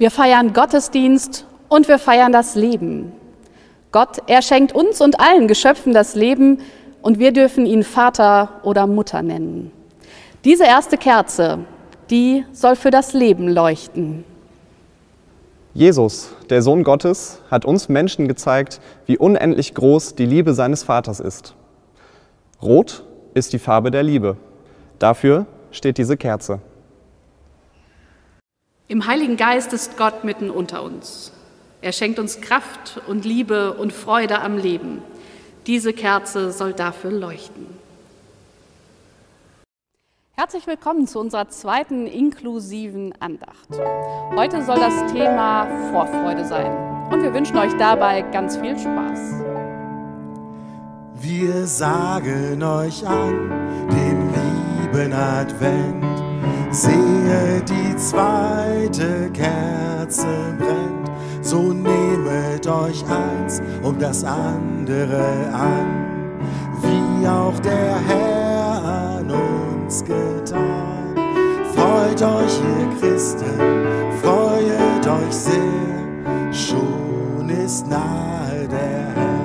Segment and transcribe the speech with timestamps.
[0.00, 3.12] Wir feiern Gottesdienst und wir feiern das Leben.
[3.92, 6.62] Gott, er schenkt uns und allen Geschöpfen das Leben
[7.02, 9.70] und wir dürfen ihn Vater oder Mutter nennen.
[10.42, 11.58] Diese erste Kerze,
[12.08, 14.24] die soll für das Leben leuchten.
[15.74, 21.20] Jesus, der Sohn Gottes, hat uns Menschen gezeigt, wie unendlich groß die Liebe seines Vaters
[21.20, 21.54] ist.
[22.62, 23.04] Rot
[23.34, 24.38] ist die Farbe der Liebe.
[24.98, 26.60] Dafür steht diese Kerze.
[28.90, 31.30] Im Heiligen Geist ist Gott mitten unter uns.
[31.80, 35.00] Er schenkt uns Kraft und Liebe und Freude am Leben.
[35.68, 37.68] Diese Kerze soll dafür leuchten.
[40.32, 43.68] Herzlich willkommen zu unserer zweiten inklusiven Andacht.
[44.34, 49.20] Heute soll das Thema Vorfreude sein und wir wünschen euch dabei ganz viel Spaß.
[51.14, 53.50] Wir sagen euch an
[53.88, 56.29] den lieben Advent,
[56.70, 60.26] sehe die zweite Kerze
[60.58, 61.10] brennt,
[61.42, 66.38] so nehmet euch eins um das andere an,
[66.82, 71.16] wie auch der Herr an uns getan.
[71.74, 73.44] Freut euch, ihr Christen,
[74.22, 79.40] freut euch sehr, schon ist nahe der Herr.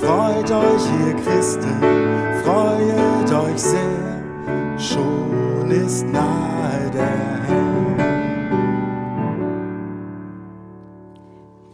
[0.00, 1.82] Freut euch, ihr Christen,
[2.44, 4.13] freut euch sehr,
[4.84, 7.64] schon ist nahe der Herr.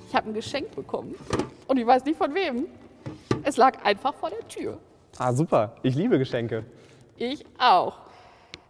[0.06, 1.14] Ich habe ein Geschenk bekommen
[1.66, 2.66] und ich weiß nicht von wem.
[3.42, 4.78] Es lag einfach vor der Tür.
[5.18, 5.74] Ah, super.
[5.82, 6.64] Ich liebe Geschenke.
[7.16, 7.98] Ich auch.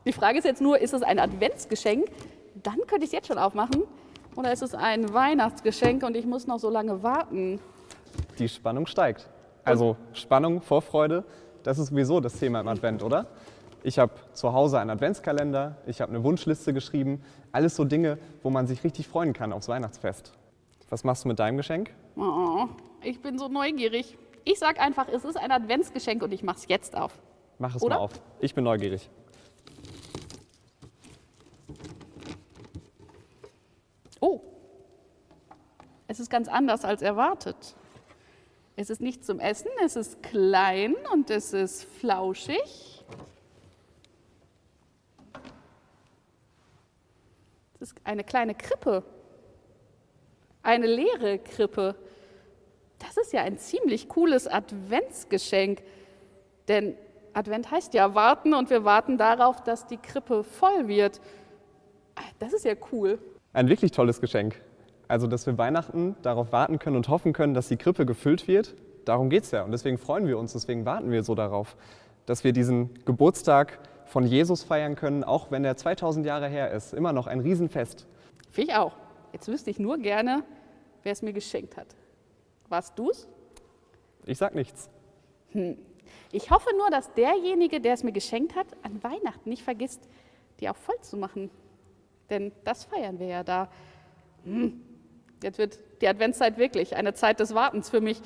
[0.06, 2.06] Die Frage ist jetzt nur, ist es ein Adventsgeschenk?
[2.62, 3.82] Dann könnte ich es jetzt schon aufmachen.
[4.36, 7.60] Oder ist es ein Weihnachtsgeschenk und ich muss noch so lange warten?
[8.38, 9.28] Die Spannung steigt.
[9.64, 11.24] Also Spannung, Vorfreude,
[11.62, 13.26] das ist sowieso das Thema im Advent, oder?
[13.82, 17.22] Ich habe zu Hause einen Adventskalender, ich habe eine Wunschliste geschrieben.
[17.52, 20.32] Alles so Dinge, wo man sich richtig freuen kann aufs Weihnachtsfest.
[20.90, 21.94] Was machst du mit deinem Geschenk?
[22.16, 22.66] Oh,
[23.02, 24.18] ich bin so neugierig.
[24.44, 27.18] Ich sag einfach, es ist ein Adventsgeschenk und ich mach's jetzt auf.
[27.58, 27.96] Mach es Oder?
[27.96, 28.12] mal auf.
[28.40, 29.08] Ich bin neugierig.
[34.20, 34.40] Oh,
[36.06, 37.76] es ist ganz anders als erwartet.
[38.76, 42.99] Es ist nicht zum Essen, es ist klein und es ist flauschig.
[47.80, 49.02] Es ist eine kleine Krippe.
[50.62, 51.94] Eine leere Krippe.
[52.98, 55.82] Das ist ja ein ziemlich cooles Adventsgeschenk.
[56.68, 56.94] Denn
[57.32, 61.22] Advent heißt ja warten und wir warten darauf, dass die Krippe voll wird.
[62.38, 63.18] Das ist ja cool.
[63.54, 64.60] Ein wirklich tolles Geschenk.
[65.08, 68.74] Also, dass wir Weihnachten darauf warten können und hoffen können, dass die Krippe gefüllt wird.
[69.06, 69.62] Darum geht es ja.
[69.64, 71.76] Und deswegen freuen wir uns, deswegen warten wir so darauf,
[72.26, 73.78] dass wir diesen Geburtstag
[74.10, 76.92] von Jesus feiern können, auch wenn er 2000 Jahre her ist.
[76.92, 78.06] Immer noch ein Riesenfest.
[78.50, 78.92] Finde ich auch.
[79.32, 80.42] Jetzt wüsste ich nur gerne,
[81.04, 81.94] wer es mir geschenkt hat.
[82.68, 83.28] Warst du's?
[84.26, 84.90] Ich sag nichts.
[86.32, 90.08] Ich hoffe nur, dass derjenige, der es mir geschenkt hat, an Weihnachten nicht vergisst,
[90.58, 91.48] die auch voll zu machen.
[92.30, 93.68] Denn das feiern wir ja da.
[94.44, 94.80] Hm.
[95.42, 98.20] Jetzt wird die Adventszeit wirklich eine Zeit des Wartens für mich.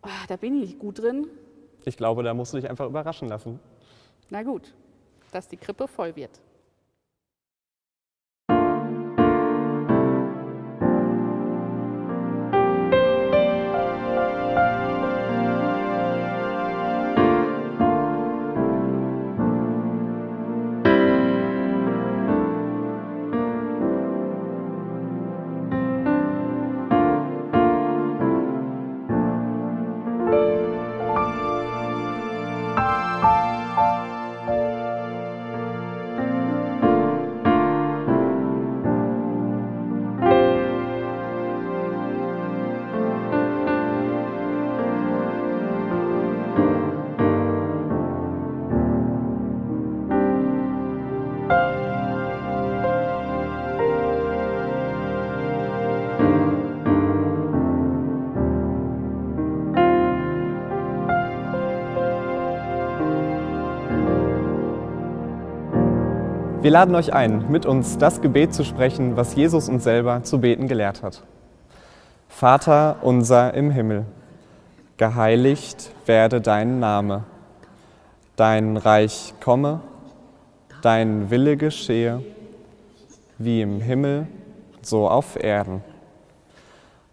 [0.00, 1.28] Ah, da bin ich nicht gut drin.
[1.84, 3.60] Ich glaube, da musst du dich einfach überraschen lassen.
[4.30, 4.74] Na gut,
[5.32, 6.40] dass die Krippe voll wird.
[66.64, 70.40] Wir laden euch ein, mit uns das Gebet zu sprechen, was Jesus uns selber zu
[70.40, 71.22] beten gelehrt hat.
[72.26, 74.06] Vater unser im Himmel,
[74.96, 77.24] geheiligt werde dein Name,
[78.36, 79.82] dein Reich komme,
[80.80, 82.24] dein Wille geschehe,
[83.36, 84.26] wie im Himmel,
[84.80, 85.84] so auf Erden.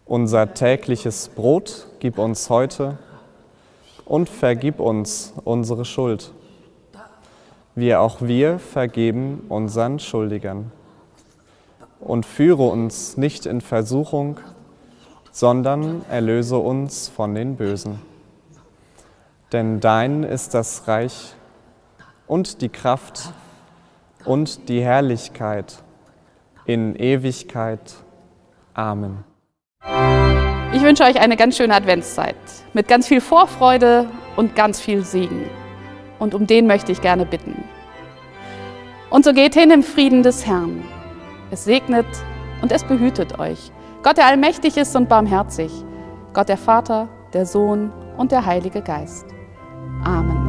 [0.05, 2.99] Unser tägliches Brot gib uns heute
[4.05, 6.31] und vergib uns unsere Schuld,
[7.81, 10.71] wie auch wir vergeben unseren Schuldigern.
[11.99, 14.39] und führe uns nicht in Versuchung,
[15.31, 17.99] sondern erlöse uns von den Bösen.
[19.51, 21.35] Denn dein ist das Reich
[22.27, 23.33] und die Kraft
[24.25, 25.83] und die Herrlichkeit
[26.65, 27.95] in Ewigkeit.
[28.73, 29.23] Amen.
[30.73, 32.35] Ich wünsche euch eine ganz schöne Adventszeit
[32.73, 35.49] mit ganz viel Vorfreude und ganz viel Segen.
[36.21, 37.63] Und um den möchte ich gerne bitten.
[39.09, 40.83] Und so geht hin im Frieden des Herrn.
[41.49, 42.05] Es segnet
[42.61, 43.71] und es behütet euch.
[44.03, 45.71] Gott, der allmächtig ist und barmherzig.
[46.33, 49.25] Gott, der Vater, der Sohn und der Heilige Geist.
[50.03, 50.40] Amen.